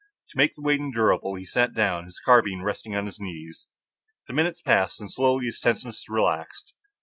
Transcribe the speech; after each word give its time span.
To 0.29 0.37
make 0.39 0.55
the 0.55 0.63
wait 0.63 0.79
endurable, 0.79 1.35
he 1.35 1.45
sat 1.45 1.75
down, 1.75 2.05
his 2.05 2.19
carbine 2.19 2.63
resting 2.63 2.95
on 2.95 3.05
his 3.05 3.19
knees. 3.19 3.67
The 4.27 4.33
minutes 4.33 4.59
passed, 4.59 4.99
and 4.99 5.11
slowly 5.13 5.45
his 5.45 5.59
tenseness 5.59 6.09
relaxed. 6.09 6.73